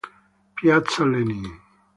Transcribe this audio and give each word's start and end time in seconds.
Piazza 0.57 1.05
Lenin 1.05 1.45